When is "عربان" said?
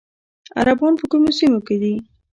0.59-0.93